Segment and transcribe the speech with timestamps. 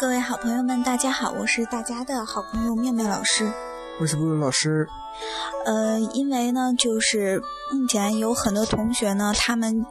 [0.00, 3.52] 各位好朋友们，大家好，我是大家的好朋友妙妙老师。
[4.00, 4.88] 我是布鲁老师。
[5.66, 7.38] 呃，因为呢，就是
[7.70, 9.84] 目前有很多同学呢，他们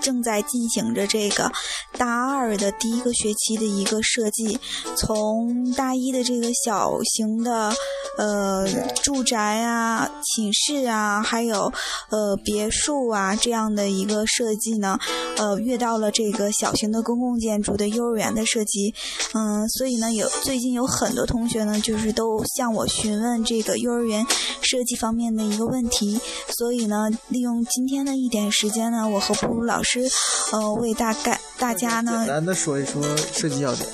[0.00, 1.50] 正在进行着这个
[1.98, 4.60] 大二的第一个学期的一个设计，
[4.94, 7.72] 从大一的这个小型的。
[8.18, 8.66] 呃，
[9.02, 11.72] 住宅啊，寝室啊，还有
[12.10, 14.98] 呃别墅啊，这样的一个设计呢，
[15.38, 18.94] 呃，遇到了这个小型的公共建筑的幼儿园的设计，
[19.34, 24.26] 嗯，所以呢，有最近有很多同学呢，就是都向我询问这个幼儿园
[24.60, 26.20] 设计方面的一个问题，
[26.56, 30.06] 所以呢，利用今天的一点时间呢，我和布鲁老师，
[30.52, 33.88] 呃，为大概大家呢，简单的说一说设计要点。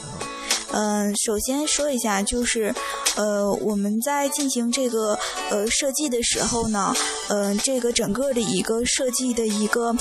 [0.70, 2.74] 嗯，首先说一下，就是，
[3.16, 5.18] 呃，我们在进行这个
[5.50, 6.94] 呃设计的时候呢，
[7.28, 9.96] 嗯，这个整个的一个设计的一个，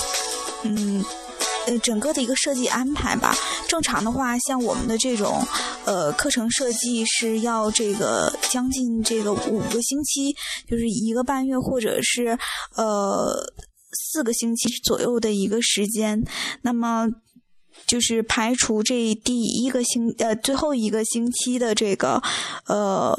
[0.64, 1.02] 嗯，
[1.66, 3.34] 呃，整个的一个设计安排吧。
[3.66, 5.42] 正常的话，像我们的这种
[5.86, 10.36] 呃课程设计是要这个将近这个五个星期，
[10.68, 12.38] 就是一个半月或者是
[12.76, 13.32] 呃
[13.92, 16.22] 四个星期左右的一个时间。
[16.60, 17.08] 那么。
[17.86, 22.22] 就是排除这第一个星呃最后一个星期的这个
[22.66, 23.14] 呃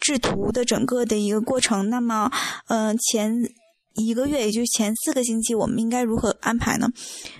[0.00, 2.30] 制图的整个的一个过程，那么
[2.68, 3.42] 嗯前。
[3.98, 6.86] 一个月，也就是前四个星期，我们应该如何安排呢？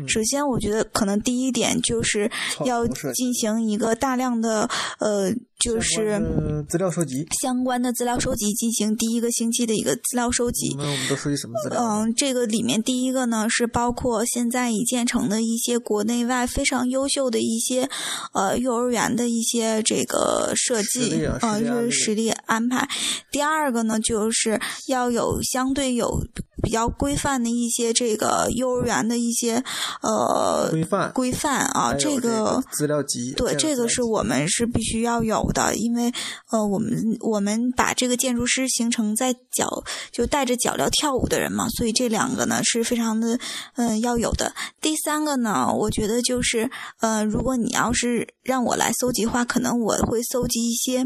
[0.08, 2.30] 首先，我觉得可能第一点就是
[2.64, 4.66] 要进行一个大量的
[4.98, 6.20] 呃，就是
[6.68, 10.74] 资料收集，相关的资料收集，进行第一个星期的一个资料收集。
[10.76, 11.80] 那我们都收集什么资料？
[11.80, 17.88] 嗯，这个里面第一个呢是包括现在已建成的一些国内外非常优秀的一些
[18.32, 22.88] 呃幼儿园的一些这个设计啊，是实力安排。
[23.30, 26.24] 第二个呢就是要有相对有。
[26.66, 29.62] 比较规范的一些这个幼儿园的一些
[30.02, 36.12] 呃规范规范啊，这个资料集对这个是我们是必须要有的，因为
[36.50, 43.38] 呃我们我们把这个建筑师形成在脚就带着脚镣跳舞的人嘛，所以这两个呢是非常的
[43.76, 44.52] 嗯要有的。
[44.80, 46.68] 第三个呢，我觉得就是
[46.98, 51.04] 呃如果你要是让我来搜集的话，可能我会搜集一些。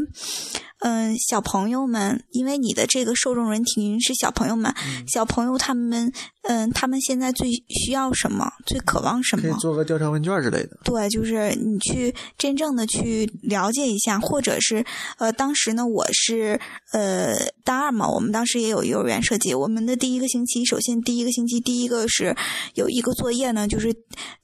[0.81, 4.73] 嗯，小朋友们，因为你的这个受众人群是小朋友们，
[5.07, 6.11] 小朋友他们，
[6.41, 9.43] 嗯，他们现在最需要什么，最渴望什么？
[9.43, 10.77] 可以做个调查问卷之类的。
[10.83, 14.83] 对，就是你去真正的去了解一下，或者是，
[15.19, 16.59] 呃，当时呢，我是
[16.93, 22.35] 呃大二嘛，我们当时也有幼儿园设计，我们的第一个星期，首先第一个星期，第一个是
[22.73, 23.93] 有一个作业呢，就是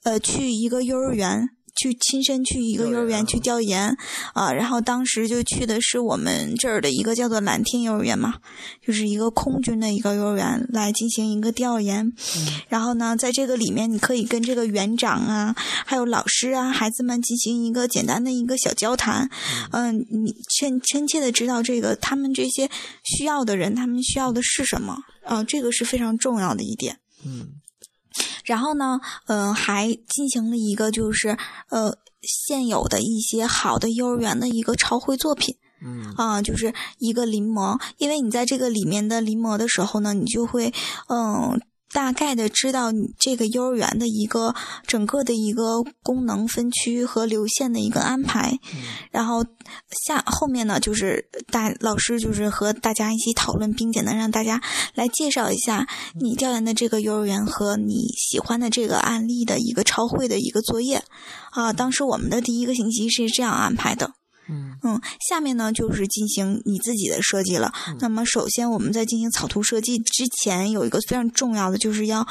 [0.04, 1.48] 呃去一个幼儿园。
[1.80, 3.96] 去亲身去一个幼儿园去调研
[4.34, 8.34] 啊，然后当时就去的是我们这儿的一个叫做蓝天幼儿园嘛，
[8.84, 12.12] 就是一个空军的一个幼儿园来进行一个调研。
[12.68, 19.30] 然后呢，在这个里面，你可以跟这个园长啊，还有老师啊，孩子们进行一个简单的一个小交谈。
[19.70, 22.68] 嗯，你深深切的知道这个他们这些
[23.04, 25.44] 需要的人，他们需要的是什么啊？
[25.44, 26.98] 这个是非常重要的一点。
[27.24, 27.48] 嗯。
[28.48, 31.36] 然后呢，嗯，还进行了一个就是
[31.68, 35.54] 呃现有的一些好的幼儿园的一个抄绘作品，
[35.84, 40.72] 嗯啊，就是一个临摹，因为你在这个里面的临摹的时候呢，你就会
[41.08, 41.60] 嗯。
[41.92, 44.54] 大概的知道你这个幼儿园的一个
[44.86, 48.58] 整个的一个功能分区和流线的一个安排，
[49.10, 49.44] 然后
[50.06, 54.60] 下后面呢就是大老师就是和大家一起讨论，并且呢让大家
[54.94, 55.88] 来介绍一下
[56.20, 61.02] 你调研的这个幼儿园和你喜欢的这个案例的一个超绘的一个作业
[61.50, 61.72] 啊。
[61.72, 64.12] 当时我们的第一个星期是这样安排的。
[64.48, 67.72] 嗯下面呢就是进行你自己的设计了。
[68.00, 72.26] 那么首先我们在进行草图设计之前，有一个非常重要的，就是要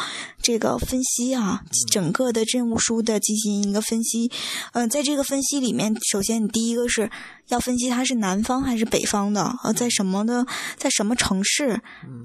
[0.47, 4.31] 这个分析啊，整个的任务书的进行一个分析。
[4.71, 7.11] 嗯，在这个分析里面，首先你第一个是。
[7.49, 11.79] 要分析它是南方还是北方的，呃，在什么的，在什么城市，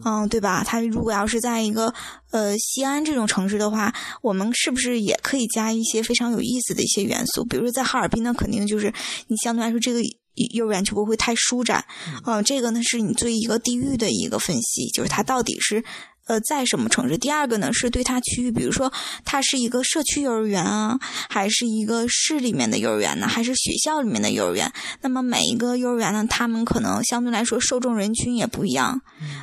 [0.05, 0.65] 嗯，对吧？
[0.67, 1.95] 它如果要是在一个
[2.33, 7.45] 呃西安这种城市的话，我们是不是也可以加一些非常有意思的一些元素？
[7.45, 8.93] 比如说在哈尔滨，那肯定就是
[9.29, 10.01] 你相对来说这个
[10.35, 11.85] 幼儿园就不会太舒展，
[12.25, 15.85] 啊，这个呢是你对一个地域的一个分析，就是它到底是。
[16.27, 17.19] 呃，在什么城市？
[17.19, 18.93] 第二个呢，是对它区域，比如说
[19.25, 20.99] 它是一个社区幼儿园啊，
[21.29, 24.73] 还是一个市里面的幼儿园呢，还是学校里面的幼儿园？
[25.01, 29.01] 那么每一个幼儿园呢，他们可能相对来说受众人群也不一样，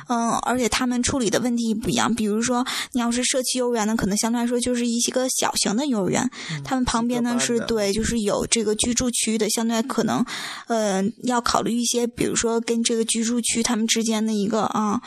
[0.08, 2.14] 嗯，而且他们处理的问题不一样。
[2.14, 6.30] 比如说，你要是社区幼儿园呢，可能相对来说就是一些个小型的幼儿园，
[6.64, 10.24] 他们旁边呢是对，就是有这个居住区的，相对可能，
[10.66, 15.02] 呃，要考虑一些，比如说跟这个居住区他们之间的一个啊。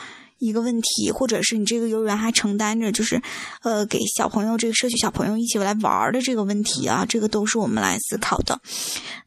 [0.46, 3.20] 一个问题，或者是你这个幼儿园还承担着就是
[3.62, 8.60] 呃给小朋友这个社区小朋友一起来玩儿的这个问题啊，这个都是我们来思考的。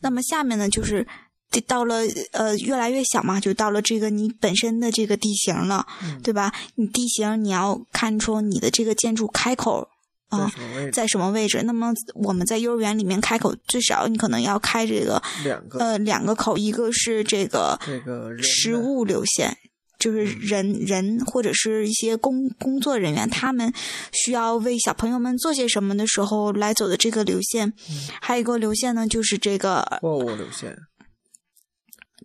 [0.02, 1.08] 那么下面呢，就是
[1.50, 5.86] 这到了呃越来越小嘛，就到了这个你本身的这个地形了，
[6.24, 6.54] 对吧？
[6.76, 9.88] 你地形你要看出你的这个建筑开口。
[10.30, 10.52] 啊，
[10.92, 11.64] 在什么位置？
[11.64, 19.58] 那么我们在幼儿园里面开口，最少你可能要开这个两个呃两个口，一个是这个这个食物流线，
[19.98, 23.74] 就是人人或者是一些工工作人员，他们
[24.12, 27.74] 需要为小朋友们做些什么的时候来走的这个流线。
[28.22, 30.78] 还有一个流线呢，就是这个货物流线。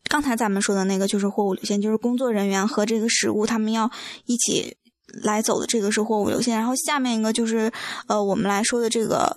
[0.04, 3.90] 刚才咱们说的那个就是货物流线，就是工作人员和这个食物他们要
[4.26, 4.76] 一起。
[5.22, 7.70] 来走的这个是货物流线，然后下面一个就是
[8.06, 9.30] 呃，我们来说的这个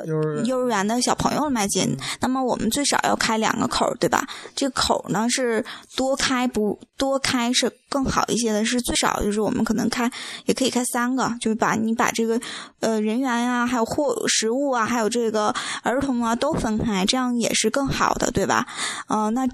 [0.46, 1.96] 幼儿园的小朋友迈进。
[2.22, 4.26] 那么我们最少要开两个口，对吧？
[4.56, 5.64] 这个口呢是
[5.96, 10.10] 多开不多开是更好一些的，是最少就是我们可能开
[10.46, 12.40] 也可以开三个，就是把你把这个
[12.80, 18.66] 呃人员呀，还有货食物啊，还有这个儿童啊都分开，这样也是更好的，对吧？
[19.10, 19.48] 嗯，那。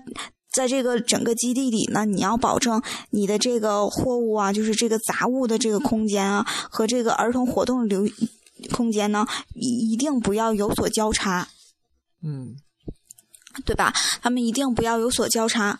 [0.54, 2.82] 在这个整个基地里呢，你要保证
[3.12, 8.08] 你的这个货物啊，就是这个杂物的这个空间啊，和这个儿童活动留
[8.72, 9.26] 空间呢，
[9.56, 11.48] 一一定不要有所交叉。
[12.22, 12.56] 嗯，
[13.66, 13.94] 对吧？
[14.22, 15.80] 他们一定不要有所交叉。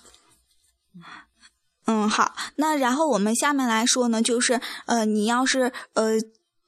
[1.86, 6.18] 嗯，好，那然后我们下面来说呢，就是呃，你要是呃。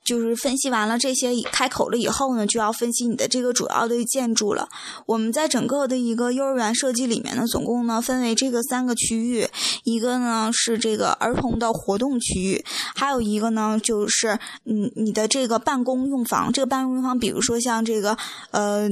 [0.04, 4.68] 就是分析完了这些开口了以后呢，就要分析你的这个主要的建筑了。
[5.06, 9.48] 我们在整个的一个幼儿园设计里面呢，总共呢分为这个三个区域，
[9.84, 12.66] 一个呢是这个儿童的活动区域，
[12.96, 16.52] 还有一个呢就是嗯你的这个办公用房。
[16.52, 18.18] 这个办公用房，比如说像这个
[18.52, 18.90] 呃。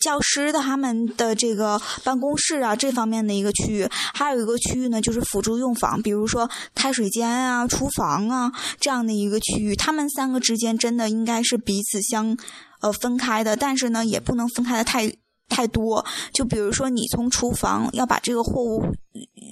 [0.00, 8.50] 教师的他们的这个办公室啊，这方面的一个区域，还有一个区域呢，就是辅助用房，比如说开水间啊、厨房啊
[8.80, 9.76] 这样的一个区域。
[9.76, 12.36] 他们三个之间真的应该是彼此相
[12.80, 15.12] 呃分开的，但是呢，也不能分开的太。
[15.50, 16.02] 太多，
[16.32, 18.82] 就比如说你从厨房要把这个货物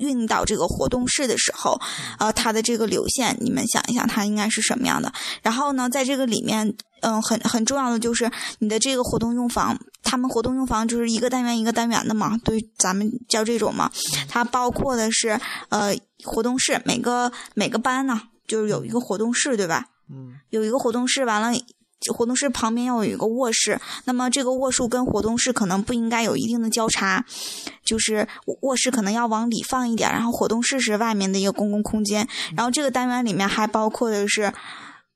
[0.01, 1.79] 运到这个活动室的时候，
[2.19, 5.13] 呃，它的这个流线，你们想一想，它应该是什么样的？
[5.43, 8.31] 然后呢，在这个里面，嗯，很很重要的就是
[8.61, 13.91] 你的这个活动用房，他们活动用房就是一个单元一个单元的嘛，对，咱们叫这种嘛，
[14.29, 19.87] 它包括的是呃活动室，每个每个班呢就是有一个活动室，对吧？
[20.11, 21.59] 嗯，有一个活动室，完了。
[22.15, 27.25] 活动室旁边要有一个卧室，那么这个卧室跟活动室可能不应该有一定的交叉，
[27.85, 28.27] 就是
[28.63, 32.27] 卧室可能要往里放一点，然后活动室是外面的一个公共空间。
[32.57, 34.55] 然后这个单元里面还包括的是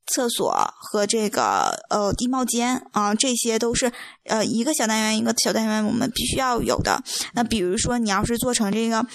[0.06, 3.90] 厕所和这个呃地帽间啊，这些都是
[4.24, 7.02] 呃一个小单元一个小单元我们必须要有的。
[7.34, 9.06] 那比如说你要是做成这个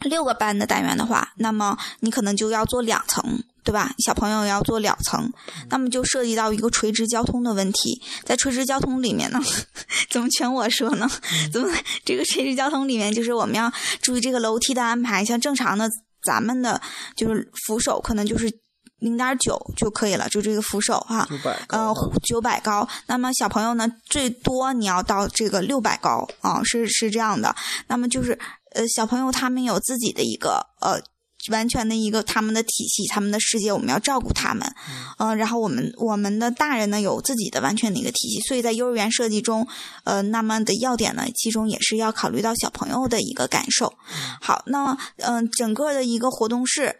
[0.00, 3.44] 六个班的单元的话，那么你可能就要做两层。
[3.62, 3.92] 对吧？
[3.98, 5.32] 小朋友要做两层，
[5.68, 8.00] 那么就涉及到一个垂直交通的问题。
[8.24, 9.40] 在垂直交通里面呢，
[10.10, 11.08] 怎么全我说呢？
[11.52, 11.68] 怎么
[12.04, 13.70] 这个垂直交通里面，就是我们要
[14.00, 15.24] 注意这个楼梯的安排。
[15.24, 15.88] 像正常的
[16.22, 16.80] 咱们的，
[17.16, 18.50] 就是扶手可能就是
[18.98, 21.26] 零点九就可以了，就这个扶手哈。
[21.28, 22.88] 九百呃，九百高。
[23.06, 27.54] 那么小朋友呢，最多你要到这个六百高啊，是是这样的。
[27.88, 28.38] 那么就是
[28.72, 31.00] 呃，小朋友他们有自己的一个呃。
[31.48, 34.74] 完全的一个他们的体系，他们的世界，我们要照顾他们，
[35.18, 39.66] 嗯，然后我们我们的大人呢有自己的完全的一个体系，所以在幼儿园设计中，
[40.04, 43.92] 呃，那么的要点呢，其中也是要考虑到小朋友的一个感受。
[44.40, 46.96] 好，那嗯，整个的一个活动室，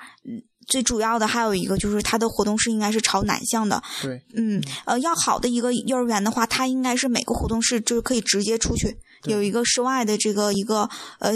[0.71, 3.83] 最主要的还有一个就是它的活动室应该是朝南向的。
[4.01, 8.97] 对，嗯，呃，要好的一个幼儿园的话，它应该是每个活动室就是可以直接出去。
[9.25, 11.33] 有一个室外的这个一个呃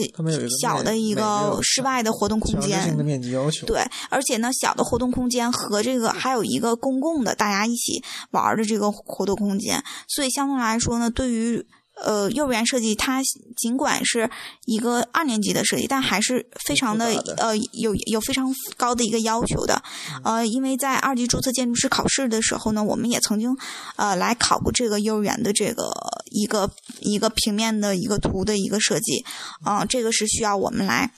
[0.62, 11.66] 小的一个室外的活动空间，面积要求对，而且呢小的活动空间和这个还有一个公共的大家一起玩的这个活动空间，所以相对来说呢，对于。
[11.94, 13.22] 呃，幼儿园设计它
[13.56, 14.28] 尽管是
[14.66, 19.82] 一个二年级的设计，但还是非常的呃有有非常高的一个要求的。
[20.24, 23.56] 呃，因为在二级注册建筑师考试的时候呢，我们也曾经
[23.96, 25.90] 呃来考过这个幼儿园的这个
[26.30, 26.70] 一个
[27.00, 29.24] 一个平面的一个图的一个设计。
[29.64, 31.10] 嗯，这个是需要我们来。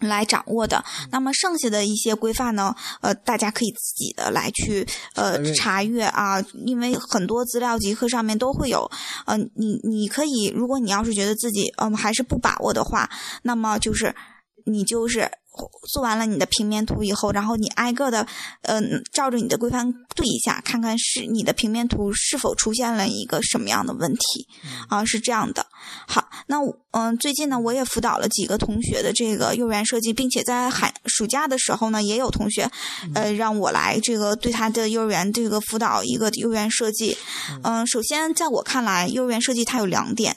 [0.00, 2.74] 来掌握的，那么剩下的一些规范呢？
[3.00, 8.90] 呃，大家可以自己的来去呃查阅啊，因为很多资料集课上面都会有。
[9.26, 13.08] 呃，你你可以，如果你要是觉得自己嗯还是不把握的话，
[13.42, 14.14] 那么就是
[14.66, 15.30] 你就是
[15.92, 18.26] 做完了你的平面图以后，然后你挨个的，
[18.62, 18.80] 呃，
[19.12, 24.46] 照着你的规范对一下，看看是你的平面图是否出现了一个什么样的问题
[24.88, 25.04] 啊？
[25.04, 25.66] 是这样的。
[26.06, 26.58] 好，那
[26.92, 32.70] 嗯，最近呢，我也辅导了几个同学的这个幼儿园设计，并且在寒暑假的时候呢，也有同学
[33.14, 37.16] 呃让我来这个对他的幼儿园这个辅导一个幼儿园设计。
[37.64, 40.36] 嗯，首先在我看来，幼儿园设计它有两点。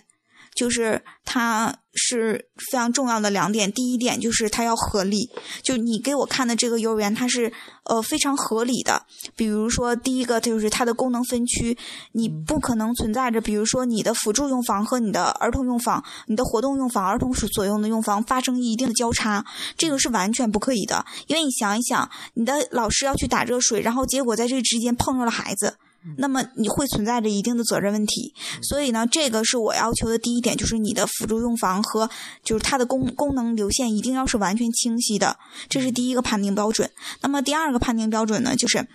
[0.54, 5.30] 就是它是非常重要的两点，第一点就是它要合理，
[5.62, 7.52] 就你给我看的这个幼儿园，它是
[7.84, 9.06] 呃非常合理的。
[9.36, 11.78] 比如说，第一个就是它的功能分区，
[12.14, 19.46] 你不可能存在着，比如说你的辅助用房和你的儿童用房、你的活动用房、儿童所用的用房发生一定的交叉，
[19.78, 21.06] 这个是完全不可以的。
[21.28, 25.78] 因为你想一想，你的老师要去打热水，然后结果在这之间碰着了孩子。
[26.18, 32.10] 那么你会存在着一定的责任问题，所以呢，这个是我要求的第一点，就是你的辅助用房和
[32.44, 35.38] 就是它的功功能流线一定要是完全清晰的，
[35.70, 36.92] 这是第一个判定标准。
[37.22, 38.88] 那么第二个判定标准呢，就是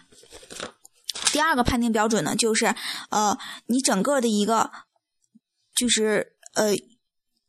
[1.33, 2.75] 第二个判定标准呢，就是
[3.11, 3.37] 呃，
[3.67, 4.71] 你整个的一个
[5.75, 6.75] 就是呃，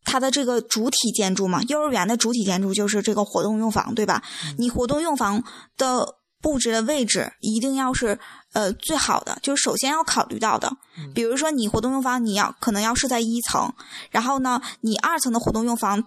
[0.04, 4.24] 它的这个主体建筑嘛，幼儿园的主体建筑就是这个活动用房，对吧？
[4.58, 5.44] 你活动用房
[5.78, 8.20] 的布置的位置一定要是。
[8.52, 10.76] 呃，最好的就是首先要考虑到的，
[11.14, 13.72] 比如说你活动用房你要可能要设在一层，
[14.10, 16.04] 然后呢，你二层的活动用房。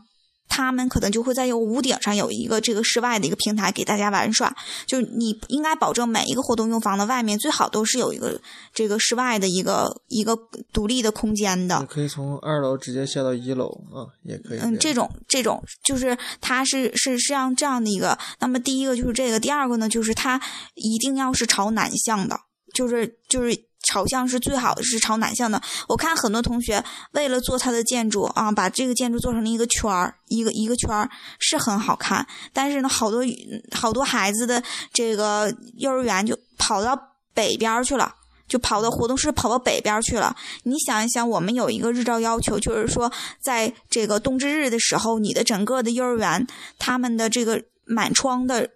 [0.48, 4.54] 他们可能就会在有屋顶上有一个这个室外的一个平台给大家玩耍，
[4.86, 8.38] 就你应该保证每一个活动用房的外面最好都是有一个
[8.74, 10.36] 这个室外的一个一个
[10.72, 11.84] 独立的空间的。
[11.86, 14.58] 可以从二楼直接下到一楼啊，也可以。
[14.58, 18.18] 嗯，这种这种就是它是是是像这样的一个。
[18.40, 20.40] 那么第一个就是这个，第二个呢就是它
[20.74, 22.36] 一定要是朝南向的，
[22.74, 23.71] 就是就是。
[23.92, 25.60] 朝向是最好的，是朝南向的。
[25.86, 26.82] 我看很多同学
[27.12, 32.26] 为了做他的建筑啊，把这个建筑做成了一个圈儿，一个一个圈儿是很好看。
[32.54, 33.22] 但是呢，好多
[33.70, 34.62] 好多孩子的
[34.94, 36.98] 这个幼儿园就跑到
[37.34, 38.14] 北边去了，
[38.48, 40.34] 就跑到活动室跑到北边去了。
[40.62, 46.46] 你想一想，我们有一个日照要求，就是说在这个冬至日的时候，你的整个的幼儿园
[46.78, 48.70] 他们的这个满窗的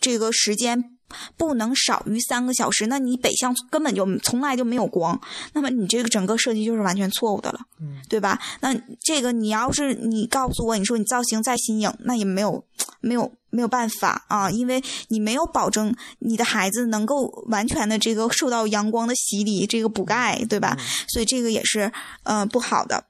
[0.00, 0.95] 这个时间。
[1.36, 5.20] 不能少于三个小时，那你北向根本就从来就没有光，
[5.52, 7.60] 那么你这个整个设计就是完全错误的了，
[8.08, 8.40] 对吧？
[8.60, 12.64] 那这个你要是你告诉我，你说你造型再新颖，那也没有
[13.00, 20.76] 没有没有办法啊，因为你没有保证你的孩子能够完全的这个受到阳光的洗礼，这个补钙，对吧？
[21.08, 21.92] 所以这个也是
[22.24, 23.04] 呃不好的。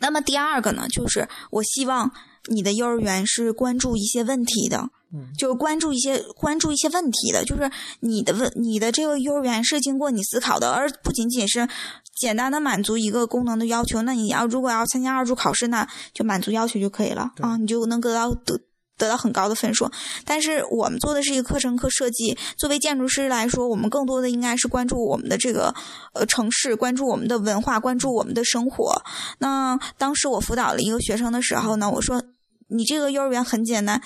[0.00, 2.10] 那么第二个呢，就是我希望
[2.46, 4.90] 你的幼儿园是关注一些问题的。
[5.36, 11.68] 就是关注一些关注一些问题的，就是你的问你的这个幼儿园是经过你思考的，而不仅仅是
[12.16, 14.02] 简单的满足一个功能的要求。
[14.02, 18.60] 那你要如果要参加二中考试那，就满足要求就可以了啊，你就能得到得
[18.96, 19.90] 得到很高的分数。
[20.24, 25.74] 但是我们做的是一个课程课设计，作为建筑师来说，我们更多的应该是关注我们的这个
[26.12, 29.02] 呃城市，关注我们的文化，关注我们的生活。
[29.38, 32.22] 那当时我辅导了一个学生的时候呢，我说
[32.68, 34.00] 你这个幼儿园很简单。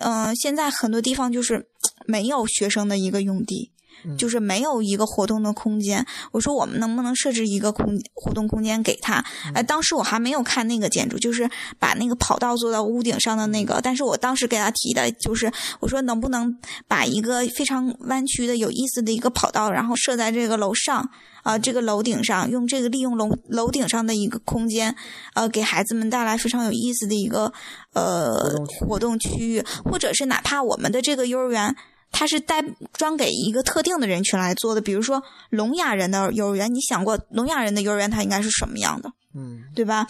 [0.00, 1.68] 嗯，现在很多地方就是
[2.06, 3.72] 没有学生的一个用地，
[4.16, 6.04] 就是没有一个活动的空间。
[6.32, 9.24] 我说我们能不能设置一个空活动空间给他？
[9.54, 13.80] 哎，当时我还没有看那个建筑，就是把那个跑道做到屋顶上的那个。
[13.82, 15.50] 但是我当时给他提的就是，
[15.80, 21.08] 我说能不能把一个非常弯曲的、有意思的一个跑道，然后设在这个楼上。
[21.44, 24.94] 啊，这个楼顶上用这个利用楼楼顶上的一个空间，
[25.32, 27.50] 呃，给孩子们带来非常有意思的一个
[27.94, 31.74] 呃活动区域，或者是哪怕我们的这个幼儿园，
[32.10, 32.62] 它是带
[32.92, 39.10] 专给一个特定的人群来做的，比如说聋哑人的幼儿园，你想过聋哑人的幼儿园它应该是什么样的？
[39.34, 40.06] 嗯，对吧？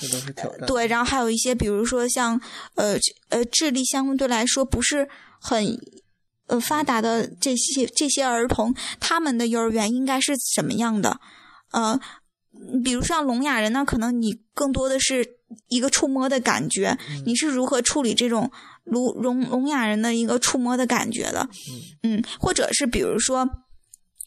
[0.66, 2.40] 对，然后还有一些，比如说像
[2.74, 5.08] 呃呃智力相对来说不是
[5.40, 5.78] 很。
[6.50, 11.20] 呃，发达的这些这些儿童，他们的幼儿园应该是什么样的？
[11.72, 12.00] 呃，
[12.82, 15.37] 比如像聋哑人，呢可能你更多的是
[15.68, 18.50] 一个触摸的感觉，你是如何处理这种
[18.84, 21.48] 聋聋聋哑人的一个触摸的感觉的？
[22.02, 23.48] 嗯，或者是比如说，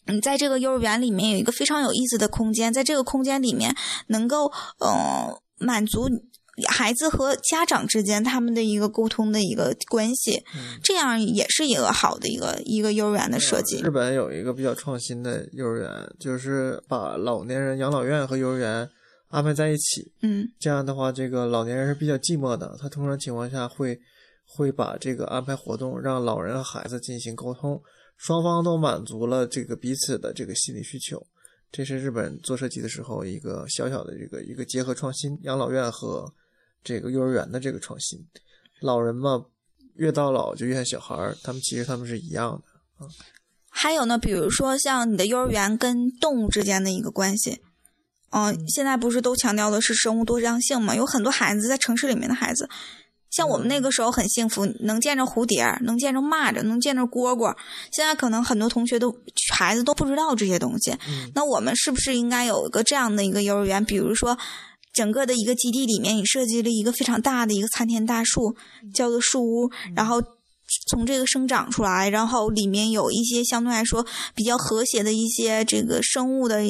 [0.07, 3.75] 你在这个幼儿园里面有一个非常有意思的空间，在这个空间里面
[4.07, 6.07] 能够呃满足。
[6.67, 10.43] 孩子和家长之间他们的一个沟通的一个关系，
[10.83, 13.81] 这样也是一个好的一个一个幼儿园的设计。
[13.81, 18.87] 日本有一个比较创新的幼儿园，就是把老年人养老院和幼儿园
[19.31, 20.11] 安排在一起。
[20.21, 23.99] 嗯，这样的话，这个老年人是比较寂寞的，他通常情况下会
[24.45, 27.81] 会把这个安排活动，让老人和孩子进行沟通，
[28.17, 31.25] 双方都满足了这个彼此的这个心理需求。
[31.71, 36.31] 这是日本做设计的时候一个小小的这个一个结合创新养老院和。
[36.83, 38.19] 这个幼儿园的这个创新，
[38.79, 39.45] 老人嘛，
[39.97, 43.07] 越到老就越像小孩儿，他们其实他们是一样的啊。
[43.69, 47.61] 还有呢，比如说像你的幼儿园跟动物之间的一个关系，
[48.31, 50.95] 嗯，现在不是都强调的是生物多样性嘛？
[50.95, 52.69] 有很多孩子在城市里面的孩子，
[53.29, 57.55] 像我们那个时候很幸福，能见着蝴蝶，能见着蚂蚱，能见着蝈蝈。
[57.91, 59.15] 现在可能很多同学都
[59.53, 60.95] 孩子都不知道这些东西。
[61.35, 63.85] 那我们是不是应该有一个这样的一个幼儿园？
[63.85, 64.37] 比如说。
[64.93, 68.57] 整个的一个基地里面，你设计了一个非常大的一个参天大树，
[68.93, 70.21] 叫做树屋，然后
[70.89, 76.61] 从这个生长出来，然后里面有一些相对来说比较和谐的一些这个生物的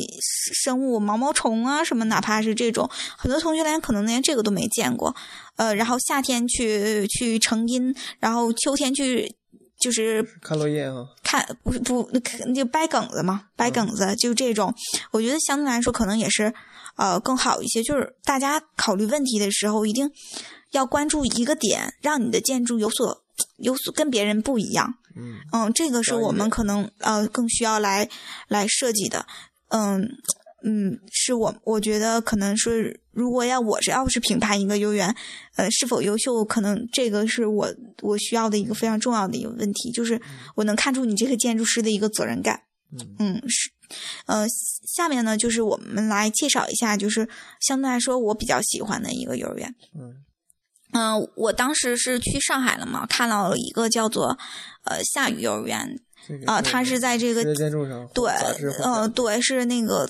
[0.54, 5.16] 生物，毛毛虫啊什么，哪怕是这种，很多同学连可能连这个都没见过，
[5.56, 9.36] 呃，然后夏天去去成荫，然后秋天去
[9.80, 14.74] 就是看落叶啊，看不是不那那就掰梗子嘛，掰梗子就这种，
[15.12, 16.54] 我觉得相对来说可能也是。
[16.98, 20.12] 呃，更好一些，就是大家考虑问题的时候，一定
[20.72, 23.24] 要关注一个点，让你的建筑有所
[23.58, 24.94] 有所跟别人不一样。
[25.16, 28.10] 嗯嗯，这个是我们可能呃更需要来
[28.48, 29.26] 来设计的。
[29.70, 30.10] 嗯
[30.64, 35.16] 嗯，是我我觉得可能是，如果要我是要是评判一个幼儿园
[35.56, 40.22] 呃是否优秀，可能这个是我我需要的一个非常重要的一个问题，就是
[40.56, 42.62] 我能看出你这个建筑师的一个责任感。
[43.20, 43.72] 嗯是。
[44.26, 44.46] 呃，
[44.88, 47.28] 下面呢，就是我们来介绍一下，就是
[47.60, 49.74] 相对来说我比较喜欢的一个幼儿园。
[49.94, 50.14] 嗯，
[50.94, 54.38] 嗯，我当时是去上海了嘛，看到了一个叫做
[54.86, 56.00] 呃夏雨幼儿园，
[56.46, 57.44] 啊，它是在这个
[58.14, 58.32] 对，
[58.84, 60.10] 呃，对，是那个。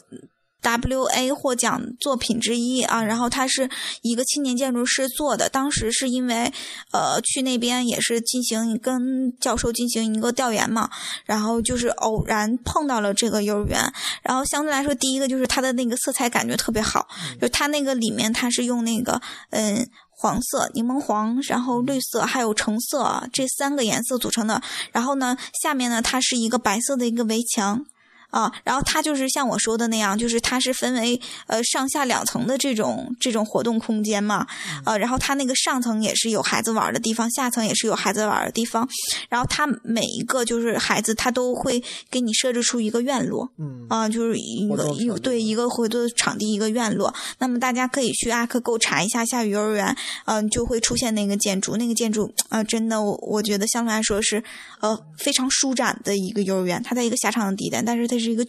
[0.63, 3.67] W A 获奖作品之一啊，然后它是
[4.03, 5.49] 一个青年建筑师做的。
[5.49, 6.53] 当时是因为，
[6.93, 10.87] 呃，去那边也是进行跟教授进行一个调研嘛，
[11.25, 13.91] 然后就是偶然碰到了这个幼儿园。
[14.21, 17.07] 然后相对来说，第一个就是它的那个色彩感觉特别好，
[17.41, 19.19] 就它那个里面它是用那个
[19.49, 19.89] 嗯
[20.21, 24.61] 黄色、柠檬黄，然后绿色还有橙色这三个颜色组成的。
[24.91, 27.83] 然后呢，下面呢它是一个白色的一个围墙。
[28.31, 34.47] 啊，然后它就是像我说的那样，就是它是分为呃上下两层的这种这种活动空间嘛，
[34.85, 38.87] 呃，然后它那个上层也是有孩子玩的地方，下层也是有孩子玩的地方，
[39.29, 49.93] 然后它每一个就是孩子他都会给你设置出一个院落，嗯，啊，就是一个一对一个活动场地一个院落，那么大家可以去阿克购查一下夏雨幼儿园，
[50.25, 54.41] 嗯，就会出现那个建筑，那个建筑啊，真的我我觉得相对来说是
[54.79, 58.20] 呃非常舒展的一个幼儿园，它在一个狭长的地带，但是它。
[58.21, 58.45] 是一个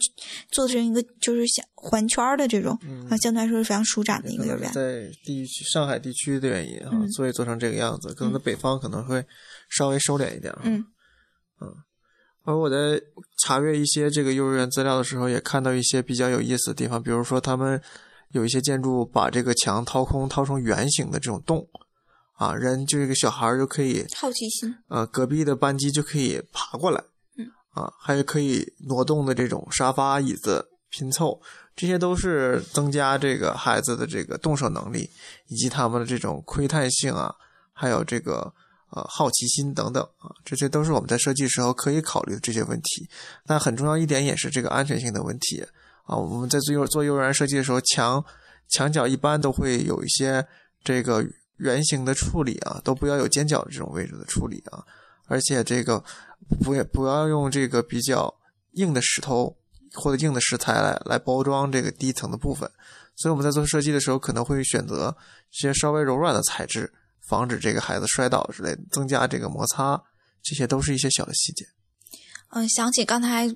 [0.51, 2.77] 做成一个就是像环圈的这种
[3.09, 4.71] 啊，相对来说是非常舒展的一个幼儿园。
[4.71, 8.13] 在地区上海地区的原因啊，所以做成这个样子。
[8.13, 9.25] 可能在北方可能会
[9.69, 10.53] 稍微收敛一点。
[10.63, 10.85] 嗯
[11.59, 11.73] 嗯。
[12.45, 13.01] 而我在
[13.41, 17.81] 查阅一些这个幼儿园资料的时候，也看到一些比较有意思的地方，比如说他们
[18.31, 21.65] 有一些建筑把这个墙掏空，掏成圆形的这种洞
[22.33, 27.01] 啊，人就这个小孩就可以好奇心啊，隔壁的班级就可以爬过来。
[27.73, 31.41] 啊，还有可以挪动的这种沙发、椅子拼凑，
[31.75, 35.09] 这些都是增加这个孩子的这个动手能力，
[35.47, 37.33] 以及他们的这种窥探性啊，
[37.73, 38.53] 还有这个
[38.91, 43.09] 呃好奇心等等啊，这些都是我们在设计时候可以考虑的这些问题。
[43.47, 45.65] 那很重要一点也是这个安全性的问题
[46.03, 46.15] 啊。
[46.15, 48.23] 我们在做幼做幼儿园设计的时候，墙
[48.69, 50.45] 墙角一般都会有一些
[50.83, 51.25] 这个
[51.57, 54.85] 圆形的处理啊，都不要有尖角的这种位置的处理啊，
[55.25, 56.03] 而且这个。
[56.63, 58.33] 不也不要用这个比较
[58.73, 59.55] 硬的石头
[59.93, 62.69] 或者硬的石材来来包装这个低层的部分，
[63.15, 65.15] 所以我们在做设计的时候可能会选择
[65.51, 66.91] 一些稍微柔软的材质，
[67.27, 70.01] 防止这个孩子摔倒之类，增加这个摩擦，
[70.41, 71.65] 这些都是一些小的细节。
[72.49, 73.47] 嗯，想起刚才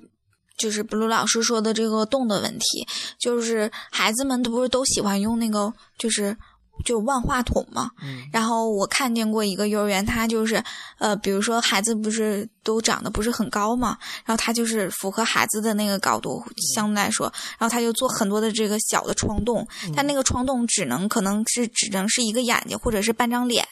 [0.56, 2.86] 就是布鲁老师说的这个洞的问题，
[3.18, 6.36] 就是孩子们都不是都喜欢用那个就是。
[6.84, 7.90] 就万花筒嘛，
[8.32, 10.62] 然后我看见过一个幼儿园，他就是，
[10.98, 23.66] 呃，比如说孩子不是都长得不是很高嘛，然后他就是符合孩子的那个高度，相对来说，然后他就做很多的这个小的窗洞，他那个窗洞只能可能是只能是一个眼睛或者是半张脸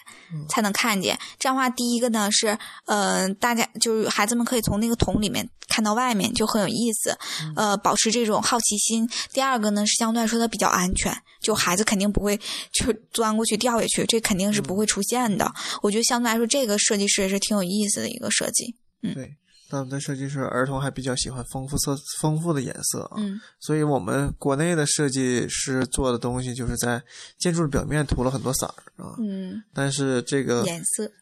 [0.48, 7.18] 才能看见，这样的话，第一个呢是，呃，大家就是孩子们可以从那个桶里面看到外面，就很有意思，
[7.54, 9.06] 呃，保持这种好奇心。
[9.32, 12.38] 第二个呢是相对来说它比较安全，就孩子肯定不会
[12.72, 12.94] 就。
[13.12, 15.50] 钻过去掉下去，这肯定是不会出现的。
[15.80, 18.74] 我觉得相对来说，这个设计师也是挺有意思的一个设计。
[19.02, 19.36] 嗯，对，
[19.70, 23.16] 那我们的设计师儿童还比较喜欢丰富色、丰富的颜色啊。
[23.18, 27.02] 嗯，所以我们国内的设计师做的东西，就是在
[27.38, 29.16] 建筑的表面涂了很多色儿啊。
[29.18, 31.12] 嗯，但是这个颜色，嗯，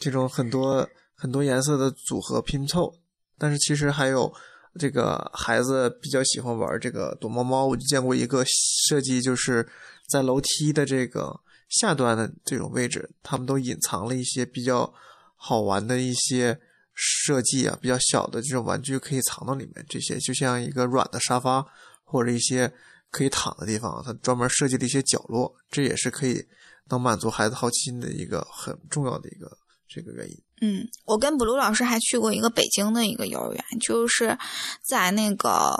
[0.00, 2.94] 这种很多很多颜色的组合拼凑，
[3.38, 4.32] 但是其实还有
[4.78, 7.66] 这个孩子比较喜欢玩这个躲猫猫。
[7.66, 8.44] 我就见过一个
[8.88, 9.66] 设计，就是。
[10.06, 11.40] 在楼梯的这个
[11.70, 14.92] 下端的这种位置，他们都隐藏了一些比较
[15.34, 16.60] 好玩的一些
[16.94, 19.84] 设计啊，比较小的这种玩具可以藏到里面。
[19.88, 21.64] 这些就像一个软的沙发
[22.04, 22.72] 或者一些
[23.10, 26.46] 可以躺的地方，它专门设计了一些角落，这也是可以
[26.88, 29.50] 能满足孩子好奇心的一个很重要的一个
[29.88, 30.42] 这个原因。
[30.60, 34.38] 嗯，我跟布鲁老师还去过一个北京的一个幼儿园，就是
[34.82, 35.74] 在那个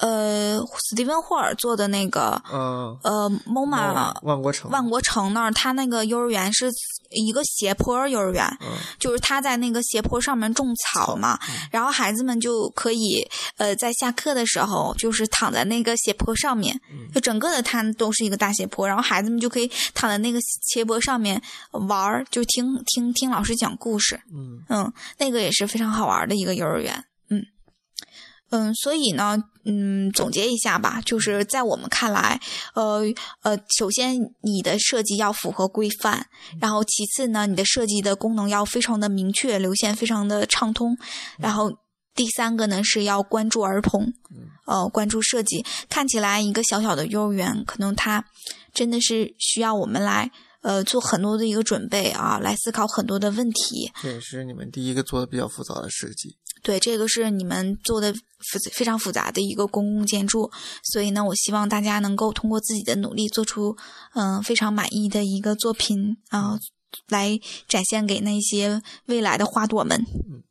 [0.00, 0.58] 呃
[0.88, 6.70] 斯蒂芬霍尔做的那个嗯，呃 MoMA 万国城，万国城那儿，他那个幼儿园是
[7.10, 11.38] 一个斜坡幼儿园，嗯就是他在那个斜坡上面种草嘛，
[11.70, 16.80] 然后孩子们就可以呃在下课的时候就是躺在那个斜坡上面，
[17.14, 21.40] 就整个的它都是一个大斜坡，然后孩子们就可以躺在那个斜坡上面
[21.72, 24.60] 玩儿，就听听听老师讲故事，嗯。
[24.68, 27.04] 嗯，那个也是非常好玩的一个幼儿园，
[28.50, 32.40] 嗯嗯，所以呢，嗯，总结一下吧，就是在我们看来，
[32.74, 33.02] 呃
[33.42, 36.26] 呃，首先你的设计要符合规范，
[36.60, 40.96] 然后其次呢，你的设计的功能要非常的明确，流线非常的畅通，
[41.38, 41.70] 然后
[42.14, 44.12] 第三个呢是要关注儿童，
[44.66, 45.64] 呃，关注设计。
[45.88, 48.24] 看起来一个小小的幼儿园，可能它
[48.74, 50.30] 真的是需要我们来。
[50.62, 53.90] 呃，做很多的一个准备啊，来思考很多的问题。
[54.02, 56.36] 这也是你们第一个做的比较复杂的设计。
[56.70, 60.48] 对，这个是你们做的复非常复杂的一个公共建筑，
[60.84, 63.76] 所以呢，我希望大家能够通过自己的努力，做出
[64.14, 66.60] 嗯、呃非常满意的一个作品啊、
[67.08, 69.98] 来展现给那些未来的花朵们。
[70.30, 70.44] 嗯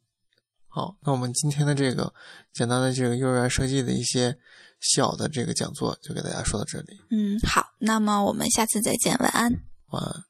[0.68, 2.14] 好，那我们今天的这个
[2.54, 4.38] 简单的这个幼儿园设计的一些
[4.82, 7.00] 小的这个讲座，就给大家说到这里。
[7.12, 9.54] 嗯，好，那么我们下次再见，晚安。
[9.92, 10.29] 晚安。